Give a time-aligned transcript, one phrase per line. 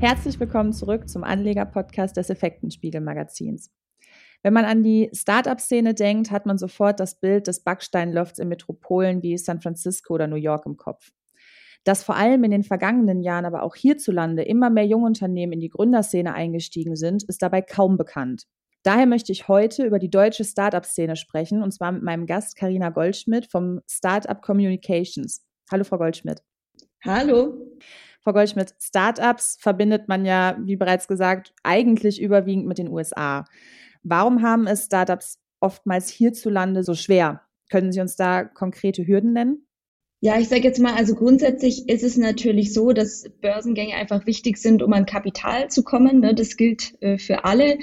[0.00, 3.72] Herzlich willkommen zurück zum Anleger-Podcast des Effektenspiegel-Magazins.
[4.44, 9.24] Wenn man an die Startup-Szene denkt, hat man sofort das Bild des Backsteinlofts in Metropolen
[9.24, 11.10] wie San Francisco oder New York im Kopf.
[11.82, 15.68] Dass vor allem in den vergangenen Jahren aber auch hierzulande immer mehr Jungunternehmen in die
[15.68, 18.44] Gründerszene eingestiegen sind, ist dabei kaum bekannt.
[18.84, 22.90] Daher möchte ich heute über die deutsche Startup-Szene sprechen, und zwar mit meinem Gast Karina
[22.90, 25.44] Goldschmidt vom Startup Communications.
[25.72, 26.40] Hallo, Frau Goldschmidt.
[27.04, 27.76] Hallo.
[28.28, 33.46] Frau Goldschmidt, Startups verbindet man ja, wie bereits gesagt, eigentlich überwiegend mit den USA.
[34.02, 37.40] Warum haben es Startups oftmals hierzulande so schwer?
[37.70, 39.66] Können Sie uns da konkrete Hürden nennen?
[40.20, 44.58] Ja, ich sage jetzt mal, also grundsätzlich ist es natürlich so, dass Börsengänge einfach wichtig
[44.58, 46.20] sind, um an Kapital zu kommen.
[46.20, 46.34] Ne?
[46.34, 47.78] Das gilt äh, für alle.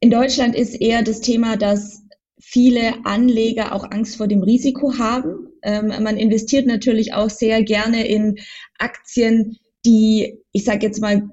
[0.00, 2.02] In Deutschland ist eher das Thema, dass
[2.40, 5.50] viele Anleger auch Angst vor dem Risiko haben.
[5.62, 8.38] Ähm, man investiert natürlich auch sehr gerne in
[8.78, 11.28] Aktien, die, ich sage jetzt mal,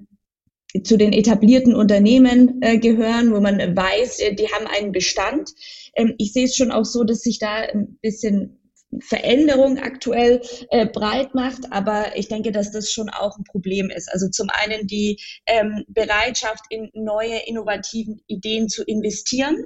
[0.83, 5.51] zu den etablierten Unternehmen äh, gehören, wo man weiß, äh, die haben einen Bestand.
[5.95, 8.59] Ähm, ich sehe es schon auch so, dass sich da ein bisschen
[9.01, 14.11] Veränderung aktuell äh, breit macht, aber ich denke, dass das schon auch ein Problem ist.
[14.11, 19.65] Also zum einen die ähm, Bereitschaft, in neue innovativen Ideen zu investieren.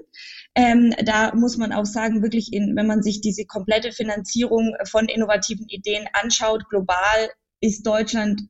[0.56, 5.08] Ähm, da muss man auch sagen, wirklich, in, wenn man sich diese komplette Finanzierung von
[5.08, 7.30] innovativen Ideen anschaut, global
[7.62, 8.42] ist Deutschland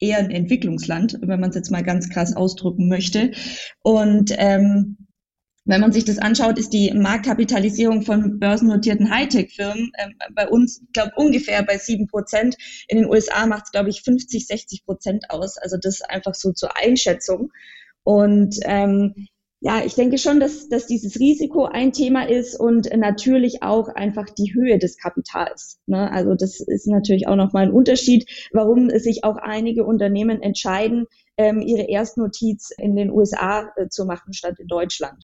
[0.00, 3.32] eher ein Entwicklungsland, wenn man es jetzt mal ganz krass ausdrücken möchte.
[3.82, 5.08] Und ähm,
[5.68, 11.12] wenn man sich das anschaut, ist die Marktkapitalisierung von börsennotierten Hightech-Firmen ähm, bei uns, glaube
[11.16, 12.56] ungefähr bei sieben Prozent.
[12.88, 15.58] In den USA macht es, glaube ich, 50, 60 Prozent aus.
[15.58, 17.52] Also das einfach so zur Einschätzung.
[18.02, 19.28] Und ähm,
[19.60, 24.26] ja, ich denke schon, dass, dass dieses Risiko ein Thema ist und natürlich auch einfach
[24.30, 25.80] die Höhe des Kapitals.
[25.86, 26.10] Ne?
[26.12, 31.06] Also das ist natürlich auch nochmal ein Unterschied, warum sich auch einige Unternehmen entscheiden,
[31.36, 35.24] ähm, ihre Erstnotiz in den USA äh, zu machen statt in Deutschland.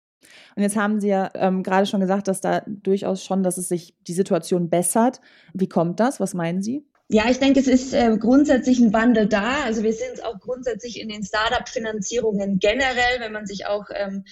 [0.55, 3.69] Und jetzt haben Sie ja ähm, gerade schon gesagt, dass da durchaus schon, dass es
[3.69, 5.21] sich die Situation bessert.
[5.55, 6.21] Wie kommt das?
[6.21, 6.87] Was meinen Sie?
[7.13, 9.65] Ja, ich denke, es ist äh, grundsätzlich ein Wandel da.
[9.65, 14.23] Also wir es auch grundsätzlich in den Startup-Finanzierungen generell, wenn man sich auch ähm,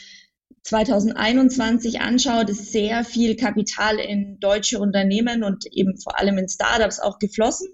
[0.62, 7.00] 2021 anschaut, ist sehr viel Kapital in deutsche Unternehmen und eben vor allem in Startups
[7.00, 7.66] auch geflossen.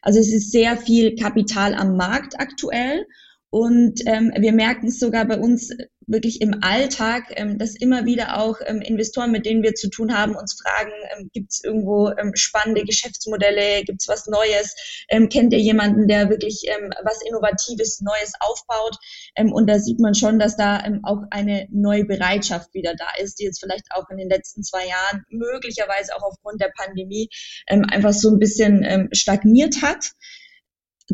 [0.00, 3.04] Also es ist sehr viel Kapital am Markt aktuell.
[3.52, 5.68] Und ähm, wir merken es sogar bei uns
[6.06, 10.16] wirklich im Alltag, ähm, dass immer wieder auch ähm, Investoren, mit denen wir zu tun
[10.16, 15.28] haben, uns fragen, ähm, gibt es irgendwo ähm, spannende Geschäftsmodelle, gibt es was Neues, ähm,
[15.28, 18.96] kennt ihr jemanden, der wirklich ähm, was Innovatives, Neues aufbaut?
[19.36, 23.22] Ähm, und da sieht man schon, dass da ähm, auch eine neue Bereitschaft wieder da
[23.22, 27.28] ist, die jetzt vielleicht auch in den letzten zwei Jahren möglicherweise auch aufgrund der Pandemie
[27.68, 30.12] ähm, einfach so ein bisschen ähm, stagniert hat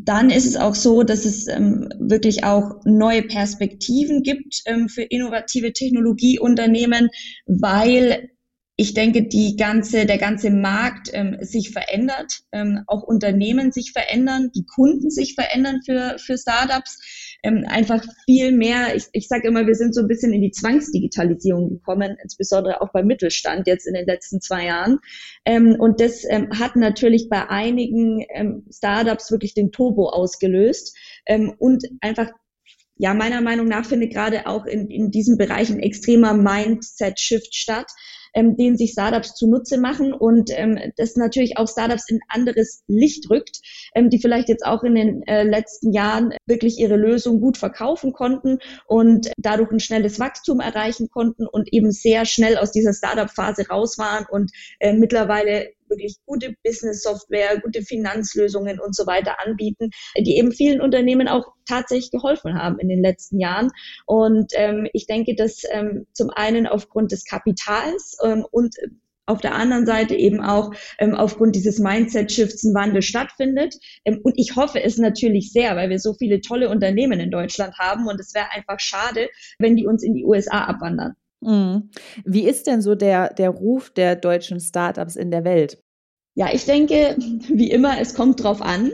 [0.04, 5.02] dann ist es auch so, dass es ähm, wirklich auch neue Perspektiven gibt ähm, für
[5.02, 7.08] innovative Technologieunternehmen,
[7.46, 8.30] weil
[8.80, 14.50] ich denke, die ganze, der ganze Markt ähm, sich verändert, ähm, auch Unternehmen sich verändern,
[14.54, 19.66] die Kunden sich verändern für, für Startups ähm, einfach viel mehr, ich, ich sage immer,
[19.66, 23.94] wir sind so ein bisschen in die Zwangsdigitalisierung gekommen, insbesondere auch beim Mittelstand jetzt in
[23.94, 24.98] den letzten zwei Jahren.
[25.44, 31.54] Ähm, und das ähm, hat natürlich bei einigen ähm, Startups wirklich den Turbo ausgelöst ähm,
[31.58, 32.30] und einfach
[32.98, 37.86] ja, meiner Meinung nach findet gerade auch in, in diesem Bereich ein extremer Mindset-Shift statt
[38.34, 43.30] ähm, den sich Startups zunutze machen und ähm, das natürlich auch Startups in anderes Licht
[43.30, 43.60] rückt,
[43.94, 48.12] ähm, die vielleicht jetzt auch in den äh, letzten Jahren wirklich ihre Lösung gut verkaufen
[48.12, 53.68] konnten und dadurch ein schnelles Wachstum erreichen konnten und eben sehr schnell aus dieser Startup-Phase
[53.68, 60.36] raus waren und äh, mittlerweile wirklich gute Business-Software, gute Finanzlösungen und so weiter anbieten, die
[60.36, 63.70] eben vielen Unternehmen auch tatsächlich geholfen haben in den letzten Jahren.
[64.06, 68.74] Und ähm, ich denke, dass ähm, zum einen aufgrund des Kapitals ähm, und
[69.28, 73.74] auf der anderen Seite eben auch ähm, aufgrund dieses Mindset-Shifts ein Wandel stattfindet.
[74.04, 77.78] Ähm, und ich hoffe es natürlich sehr, weil wir so viele tolle Unternehmen in Deutschland
[77.78, 81.14] haben und es wäre einfach schade, wenn die uns in die USA abwandern.
[81.40, 81.90] Mhm.
[82.24, 85.78] Wie ist denn so der, der Ruf der deutschen Startups in der Welt?
[86.34, 87.16] Ja, ich denke,
[87.48, 88.92] wie immer, es kommt drauf an.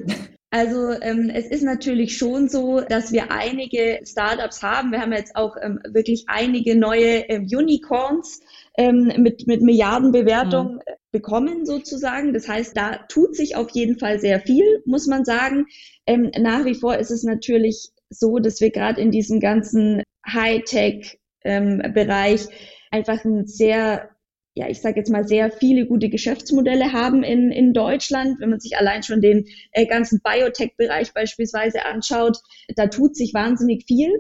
[0.51, 4.93] Also ähm, es ist natürlich schon so, dass wir einige Startups haben.
[4.93, 8.41] Wir haben jetzt auch ähm, wirklich einige neue ähm, Unicorns
[8.79, 10.81] ähm, mit, mit Milliardenbewertung mhm.
[11.11, 12.33] bekommen sozusagen.
[12.33, 15.67] Das heißt, da tut sich auf jeden Fall sehr viel, muss man sagen.
[16.07, 21.19] Ähm, nach wie vor ist es natürlich so, dass wir gerade in diesem ganzen Hightech
[21.45, 22.47] ähm, Bereich
[22.91, 24.11] einfach ein sehr
[24.57, 28.39] ja, ich sage jetzt mal, sehr viele gute Geschäftsmodelle haben in, in Deutschland.
[28.39, 32.39] Wenn man sich allein schon den äh, ganzen Biotech-Bereich beispielsweise anschaut,
[32.77, 34.11] da tut sich wahnsinnig viel.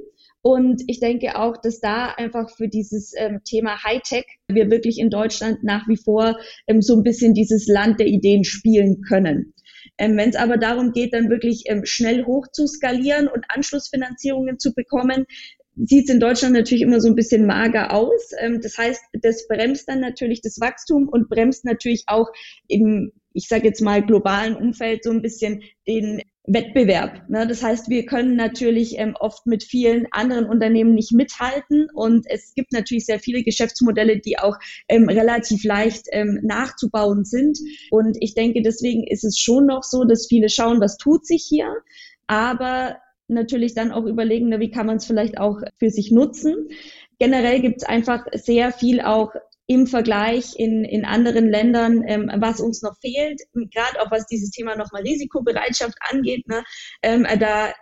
[0.42, 5.08] Und ich denke auch, dass da einfach für dieses ähm, Thema Hightech wir wirklich in
[5.08, 6.36] Deutschland nach wie vor
[6.66, 9.54] ähm, so ein bisschen dieses Land der Ideen spielen können.
[9.96, 14.58] Ähm, Wenn es aber darum geht, dann wirklich ähm, schnell hoch zu skalieren und Anschlussfinanzierungen
[14.58, 15.24] zu bekommen,
[15.76, 18.30] sieht es in Deutschland natürlich immer so ein bisschen mager aus.
[18.38, 22.28] Ähm, das heißt, das bremst dann natürlich das Wachstum und bremst natürlich auch
[22.68, 27.28] im, ich sage jetzt mal, globalen Umfeld so ein bisschen den Wettbewerb.
[27.30, 27.46] Ne?
[27.46, 32.52] Das heißt, wir können natürlich ähm, oft mit vielen anderen Unternehmen nicht mithalten und es
[32.54, 34.56] gibt natürlich sehr viele Geschäftsmodelle, die auch
[34.88, 37.58] ähm, relativ leicht ähm, nachzubauen sind.
[37.90, 41.46] Und ich denke, deswegen ist es schon noch so, dass viele schauen, was tut sich
[41.48, 41.72] hier.
[42.26, 42.96] Aber
[43.28, 46.68] natürlich dann auch überlegen, wie kann man es vielleicht auch für sich nutzen.
[47.18, 49.32] Generell gibt es einfach sehr viel auch
[49.66, 54.50] im Vergleich in, in anderen Ländern, ähm, was uns noch fehlt, gerade auch was dieses
[54.50, 56.46] Thema nochmal Risikobereitschaft angeht.
[56.48, 56.64] Ne,
[57.02, 57.72] ähm, da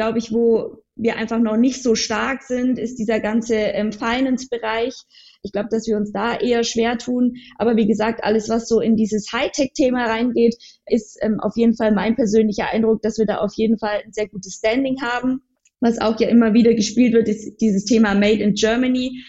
[0.00, 4.94] glaube ich, wo wir einfach noch nicht so stark sind, ist dieser ganze ähm, Finance-Bereich.
[5.42, 7.34] Ich glaube, dass wir uns da eher schwer tun.
[7.58, 10.56] Aber wie gesagt, alles, was so in dieses Hightech-Thema reingeht,
[10.86, 14.12] ist ähm, auf jeden Fall mein persönlicher Eindruck, dass wir da auf jeden Fall ein
[14.12, 15.42] sehr gutes Standing haben.
[15.80, 19.22] Was auch ja immer wieder gespielt wird, ist dieses Thema Made in Germany.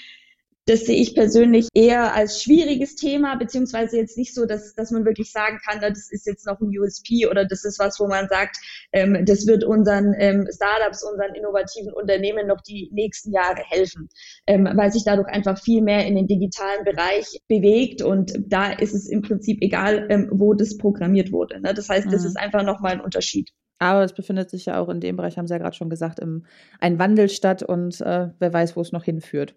[0.67, 5.05] Das sehe ich persönlich eher als schwieriges Thema, beziehungsweise jetzt nicht so, dass, dass man
[5.05, 8.27] wirklich sagen kann, das ist jetzt noch ein USP oder das ist was, wo man
[8.27, 8.57] sagt,
[8.91, 14.07] ähm, das wird unseren ähm, Startups, unseren innovativen Unternehmen noch die nächsten Jahre helfen,
[14.45, 18.93] ähm, weil sich dadurch einfach viel mehr in den digitalen Bereich bewegt und da ist
[18.93, 21.59] es im Prinzip egal, ähm, wo das programmiert wurde.
[21.59, 21.73] Ne?
[21.73, 22.27] Das heißt, das mhm.
[22.27, 23.49] ist einfach nochmal ein Unterschied.
[23.79, 26.19] Aber es befindet sich ja auch in dem Bereich, haben Sie ja gerade schon gesagt,
[26.19, 26.45] im,
[26.79, 29.55] ein Wandel statt und äh, wer weiß, wo es noch hinführt.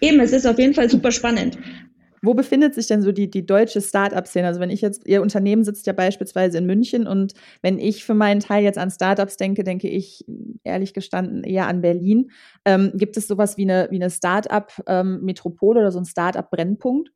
[0.00, 1.58] Eben, es ist auf jeden Fall super spannend.
[2.22, 4.46] Wo befindet sich denn so die, die deutsche Start-up-Szene?
[4.46, 8.14] Also wenn ich jetzt, Ihr Unternehmen sitzt ja beispielsweise in München und wenn ich für
[8.14, 10.24] meinen Teil jetzt an Startups denke, denke ich
[10.64, 12.30] ehrlich gestanden eher an Berlin.
[12.64, 17.10] Ähm, gibt es sowas wie eine, wie eine Start-up-Metropole ähm, oder so ein Start-up-Brennpunkt?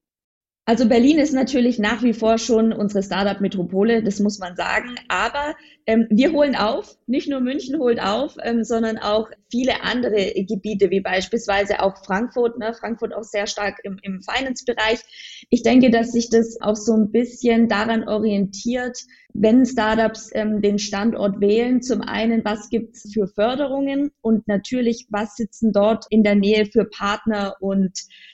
[0.65, 4.95] Also Berlin ist natürlich nach wie vor schon unsere Startup-Metropole, das muss man sagen.
[5.09, 5.57] Aber
[5.87, 10.91] ähm, wir holen auf, nicht nur München holt auf, ähm, sondern auch viele andere Gebiete,
[10.91, 12.59] wie beispielsweise auch Frankfurt.
[12.59, 12.75] Ne?
[12.75, 15.01] Frankfurt auch sehr stark im, im Finance-Bereich.
[15.51, 18.99] Ich denke, dass sich das auch so ein bisschen daran orientiert,
[19.35, 21.83] wenn Startups ähm, den Standort wählen.
[21.83, 26.67] Zum einen, was gibt es für Förderungen und natürlich, was sitzen dort in der Nähe
[26.67, 27.93] für Partner und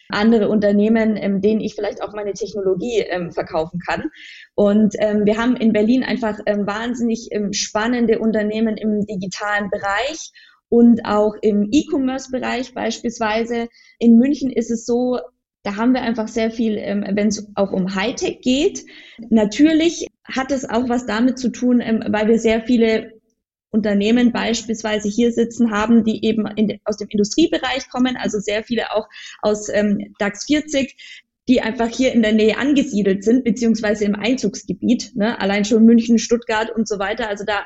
[0.08, 4.10] andere Unternehmen, ähm, denen ich vielleicht auch meine Technologie ähm, verkaufen kann.
[4.54, 10.32] Und ähm, wir haben in Berlin einfach ähm, wahnsinnig ähm, spannende Unternehmen im digitalen Bereich
[10.68, 13.68] und auch im E-Commerce-Bereich beispielsweise.
[13.98, 15.18] In München ist es so,
[15.62, 18.84] da haben wir einfach sehr viel, ähm, wenn es auch um Hightech geht.
[19.30, 23.12] Natürlich hat es auch was damit zu tun, ähm, weil wir sehr viele
[23.70, 28.92] Unternehmen beispielsweise hier sitzen haben, die eben in, aus dem Industriebereich kommen, also sehr viele
[28.92, 29.08] auch
[29.42, 30.96] aus ähm, DAX 40,
[31.48, 35.40] die einfach hier in der Nähe angesiedelt sind, beziehungsweise im Einzugsgebiet, ne?
[35.40, 37.28] allein schon München, Stuttgart und so weiter.
[37.28, 37.64] Also da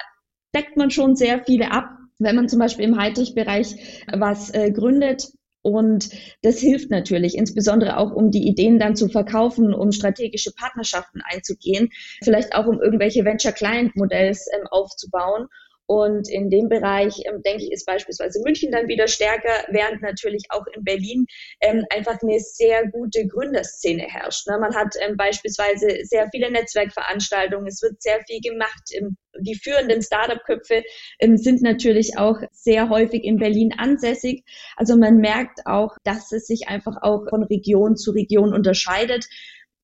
[0.55, 1.89] deckt man schon sehr viele ab,
[2.19, 5.33] wenn man zum Beispiel im Hightech-Bereich was äh, gründet.
[5.63, 6.11] Und
[6.43, 11.91] das hilft natürlich, insbesondere auch, um die Ideen dann zu verkaufen, um strategische Partnerschaften einzugehen,
[12.23, 15.47] vielleicht auch um irgendwelche Venture-Client-Modells ähm, aufzubauen.
[15.87, 20.45] Und in dem Bereich, ähm, denke ich, ist beispielsweise München dann wieder stärker, während natürlich
[20.51, 21.27] auch in Berlin
[21.61, 24.47] ähm, einfach eine sehr gute Gründerszene herrscht.
[24.49, 24.59] Ne?
[24.59, 28.83] Man hat ähm, beispielsweise sehr viele Netzwerkveranstaltungen, es wird sehr viel gemacht.
[28.93, 30.85] Ähm, die führenden Startup-Köpfe
[31.19, 34.45] ähm, sind natürlich auch sehr häufig in Berlin ansässig.
[34.77, 39.27] Also man merkt auch, dass es sich einfach auch von Region zu Region unterscheidet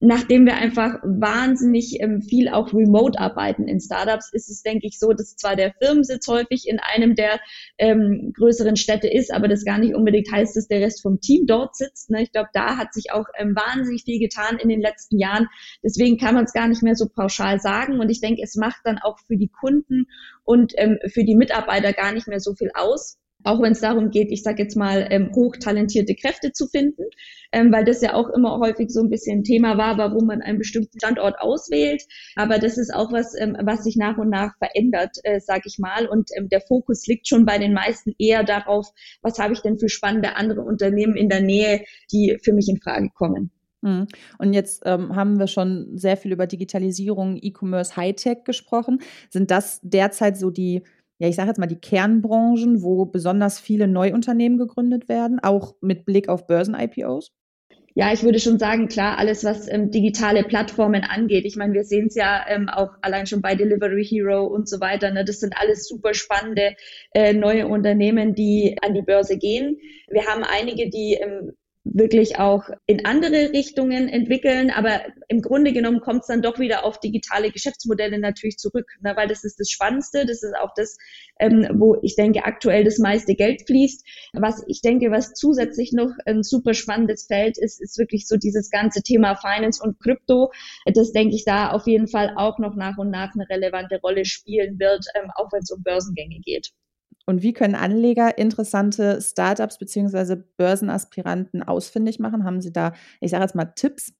[0.00, 4.98] nachdem wir einfach wahnsinnig ähm, viel auch remote arbeiten in Startups, ist es, denke ich,
[4.98, 7.40] so, dass zwar der Firmensitz häufig in einem der
[7.78, 11.46] ähm, größeren Städte ist, aber das gar nicht unbedingt heißt, dass der Rest vom Team
[11.46, 12.10] dort sitzt.
[12.10, 12.22] Ne?
[12.22, 15.48] Ich glaube, da hat sich auch ähm, wahnsinnig viel getan in den letzten Jahren.
[15.82, 17.98] Deswegen kann man es gar nicht mehr so pauschal sagen.
[17.98, 20.06] Und ich denke, es macht dann auch für die Kunden
[20.44, 24.10] und ähm, für die Mitarbeiter gar nicht mehr so viel aus auch wenn es darum
[24.10, 27.04] geht, ich sage jetzt mal, ähm, hochtalentierte Kräfte zu finden,
[27.52, 30.58] ähm, weil das ja auch immer häufig so ein bisschen Thema war, warum man einen
[30.58, 32.02] bestimmten Standort auswählt.
[32.36, 35.78] Aber das ist auch was, ähm, was sich nach und nach verändert, äh, sage ich
[35.78, 36.06] mal.
[36.06, 38.88] Und ähm, der Fokus liegt schon bei den meisten eher darauf,
[39.22, 42.80] was habe ich denn für spannende andere Unternehmen in der Nähe, die für mich in
[42.80, 43.50] Frage kommen.
[43.80, 44.08] Mhm.
[44.38, 49.00] Und jetzt ähm, haben wir schon sehr viel über Digitalisierung, E-Commerce, Hightech gesprochen.
[49.30, 50.82] Sind das derzeit so die
[51.18, 56.04] ja, ich sage jetzt mal, die Kernbranchen, wo besonders viele Neuunternehmen gegründet werden, auch mit
[56.04, 57.32] Blick auf Börsen-IPOs?
[57.94, 61.44] Ja, ich würde schon sagen, klar, alles, was ähm, digitale Plattformen angeht.
[61.44, 64.78] Ich meine, wir sehen es ja ähm, auch allein schon bei Delivery Hero und so
[64.78, 65.10] weiter.
[65.10, 65.24] Ne?
[65.24, 66.76] Das sind alles super spannende
[67.12, 69.78] äh, neue Unternehmen, die an die Börse gehen.
[70.08, 71.54] Wir haben einige, die ähm,
[71.84, 74.70] wirklich auch in andere Richtungen entwickeln.
[74.70, 79.14] Aber im Grunde genommen kommt es dann doch wieder auf digitale Geschäftsmodelle natürlich zurück, ne?
[79.16, 80.26] weil das ist das Spannendste.
[80.26, 80.96] Das ist auch das,
[81.40, 84.06] ähm, wo ich denke, aktuell das meiste Geld fließt.
[84.34, 88.70] Was ich denke, was zusätzlich noch ein super spannendes Feld ist, ist wirklich so dieses
[88.70, 90.52] ganze Thema Finance und Krypto.
[90.86, 94.24] Das denke ich da auf jeden Fall auch noch nach und nach eine relevante Rolle
[94.24, 96.72] spielen wird, ähm, auch wenn es um Börsengänge geht.
[97.28, 100.36] Und wie können Anleger interessante Startups bzw.
[100.56, 102.42] Börsenaspiranten ausfindig machen?
[102.44, 104.14] Haben Sie da, ich sage jetzt mal, Tipps?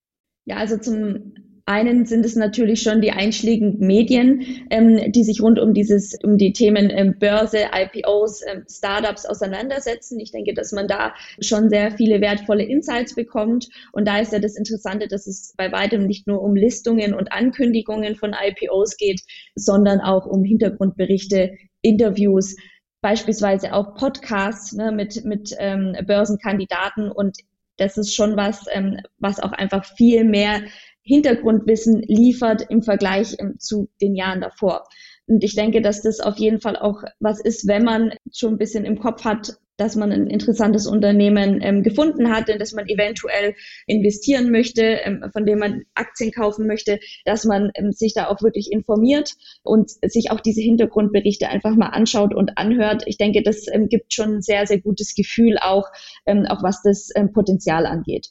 [0.45, 1.33] Ja, also zum
[1.65, 6.37] einen sind es natürlich schon die einschlägigen Medien, ähm, die sich rund um dieses, um
[6.37, 10.21] die Themen ähm, Börse, IPOs, ähm, Startups auseinandersetzen.
[10.21, 13.71] Ich denke, dass man da schon sehr viele wertvolle Insights bekommt.
[13.93, 17.33] Und da ist ja das Interessante, dass es bei weitem nicht nur um Listungen und
[17.33, 19.23] Ankündigungen von IPOs geht,
[19.55, 22.55] sondern auch um Hintergrundberichte, Interviews,
[23.01, 27.39] beispielsweise auch Podcasts ne, mit, mit ähm, Börsenkandidaten und
[27.77, 30.63] das ist schon was, ähm, was auch einfach viel mehr
[31.03, 34.87] Hintergrundwissen liefert im Vergleich ähm, zu den Jahren davor.
[35.29, 38.59] Und ich denke, dass das auf jeden Fall auch was ist, wenn man schon ein
[38.59, 42.89] bisschen im Kopf hat, dass man ein interessantes Unternehmen ähm, gefunden hat, in das man
[42.89, 43.55] eventuell
[43.87, 48.43] investieren möchte, ähm, von dem man Aktien kaufen möchte, dass man ähm, sich da auch
[48.43, 53.05] wirklich informiert und sich auch diese Hintergrundberichte einfach mal anschaut und anhört.
[53.07, 55.87] Ich denke, das ähm, gibt schon ein sehr, sehr gutes Gefühl auch,
[56.27, 58.31] ähm, auch was das ähm, Potenzial angeht.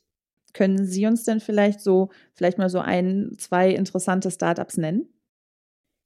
[0.53, 5.07] Können Sie uns denn vielleicht so, vielleicht mal so ein, zwei interessante Startups nennen?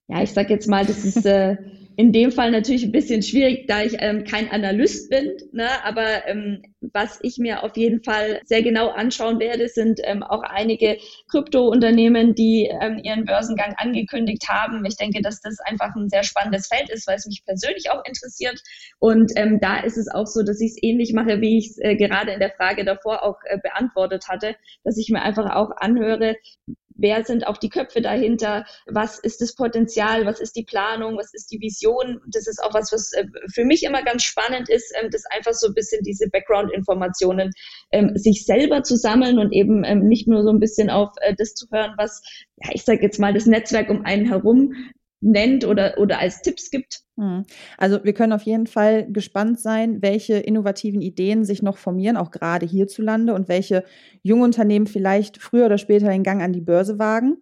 [0.08, 1.58] Ja, ich sag jetzt mal, das ist äh,
[1.96, 5.38] in dem Fall natürlich ein bisschen schwierig, da ich ähm, kein Analyst bin.
[5.52, 5.68] Ne?
[5.84, 10.42] Aber ähm, was ich mir auf jeden Fall sehr genau anschauen werde, sind ähm, auch
[10.42, 10.98] einige
[11.30, 14.84] Krypto-Unternehmen, die ähm, ihren Börsengang angekündigt haben.
[14.86, 18.04] Ich denke, dass das einfach ein sehr spannendes Feld ist, weil es mich persönlich auch
[18.06, 18.60] interessiert.
[19.00, 21.78] Und ähm, da ist es auch so, dass ich es ähnlich mache, wie ich es
[21.78, 25.72] äh, gerade in der Frage davor auch äh, beantwortet hatte, dass ich mir einfach auch
[25.78, 26.36] anhöre,
[27.02, 31.34] wer sind auch die Köpfe dahinter, was ist das Potenzial, was ist die Planung, was
[31.34, 32.22] ist die Vision.
[32.28, 35.54] Das ist auch was, was äh, für mich immer ganz spannend ist, ähm, das einfach
[35.54, 37.52] so ein bisschen diese Background-Informationen
[37.92, 41.36] ähm, sich selber zu sammeln und eben ähm, nicht nur so ein bisschen auf äh,
[41.38, 42.22] das zu hören, was,
[42.64, 44.74] ja, ich sage jetzt mal, das Netzwerk um einen herum
[45.22, 47.02] nennt oder, oder als Tipps gibt.
[47.18, 47.46] Hm.
[47.78, 52.32] Also wir können auf jeden Fall gespannt sein, welche innovativen Ideen sich noch formieren, auch
[52.32, 53.84] gerade hierzulande und welche
[54.24, 57.38] junge Unternehmen vielleicht früher oder später den Gang an die Börse wagen.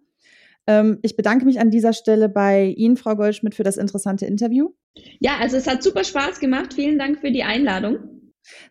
[0.66, 4.70] Ähm, ich bedanke mich an dieser Stelle bei Ihnen, Frau Goldschmidt, für das interessante Interview.
[5.18, 6.74] Ja, also es hat super Spaß gemacht.
[6.74, 7.98] Vielen Dank für die Einladung.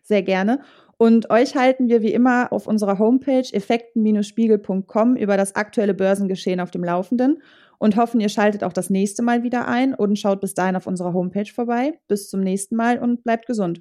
[0.02, 0.60] Sehr gerne.
[1.00, 6.70] Und euch halten wir wie immer auf unserer Homepage effekten-spiegel.com über das aktuelle Börsengeschehen auf
[6.70, 7.42] dem Laufenden
[7.78, 10.86] und hoffen, ihr schaltet auch das nächste Mal wieder ein und schaut bis dahin auf
[10.86, 11.98] unserer Homepage vorbei.
[12.06, 13.80] Bis zum nächsten Mal und bleibt gesund.